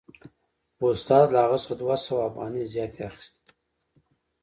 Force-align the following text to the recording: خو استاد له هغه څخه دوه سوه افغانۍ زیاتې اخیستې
خو 0.75 0.85
استاد 0.93 1.27
له 1.33 1.39
هغه 1.45 1.57
څخه 1.61 1.73
دوه 1.81 1.95
سوه 2.05 2.21
افغانۍ 2.29 2.63
زیاتې 2.73 2.99
اخیستې 3.09 3.45